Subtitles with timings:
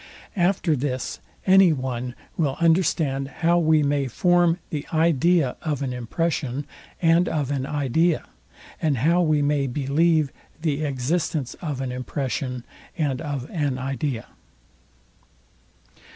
[0.35, 6.65] After this any one will understand how we may form the idea of an impression
[7.03, 8.23] and of an idea,
[8.81, 12.63] and how we way believe the existence of an impression
[12.97, 14.25] and of an idea.